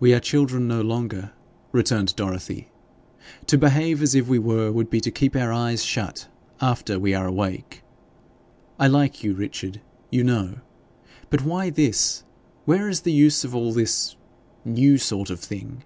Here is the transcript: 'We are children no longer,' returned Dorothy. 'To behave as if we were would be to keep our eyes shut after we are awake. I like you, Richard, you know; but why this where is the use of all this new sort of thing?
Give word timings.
'We 0.00 0.14
are 0.14 0.18
children 0.18 0.66
no 0.66 0.80
longer,' 0.82 1.30
returned 1.70 2.16
Dorothy. 2.16 2.72
'To 3.46 3.56
behave 3.56 4.02
as 4.02 4.16
if 4.16 4.26
we 4.26 4.36
were 4.40 4.72
would 4.72 4.90
be 4.90 5.00
to 5.00 5.12
keep 5.12 5.36
our 5.36 5.52
eyes 5.52 5.84
shut 5.84 6.26
after 6.60 6.98
we 6.98 7.14
are 7.14 7.28
awake. 7.28 7.84
I 8.80 8.88
like 8.88 9.22
you, 9.22 9.34
Richard, 9.34 9.80
you 10.10 10.24
know; 10.24 10.56
but 11.30 11.44
why 11.44 11.70
this 11.70 12.24
where 12.64 12.88
is 12.88 13.02
the 13.02 13.12
use 13.12 13.44
of 13.44 13.54
all 13.54 13.72
this 13.72 14.16
new 14.64 14.98
sort 14.98 15.30
of 15.30 15.38
thing? 15.38 15.84